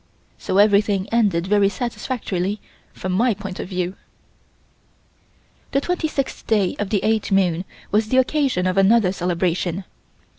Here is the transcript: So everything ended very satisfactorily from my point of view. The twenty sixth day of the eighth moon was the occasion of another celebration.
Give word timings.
So 0.39 0.57
everything 0.57 1.07
ended 1.11 1.45
very 1.45 1.69
satisfactorily 1.69 2.59
from 2.91 3.11
my 3.11 3.35
point 3.35 3.59
of 3.59 3.69
view. 3.69 3.95
The 5.73 5.81
twenty 5.81 6.07
sixth 6.07 6.47
day 6.47 6.75
of 6.79 6.89
the 6.89 7.03
eighth 7.03 7.31
moon 7.31 7.65
was 7.91 8.09
the 8.09 8.17
occasion 8.17 8.65
of 8.65 8.77
another 8.79 9.11
celebration. 9.11 9.83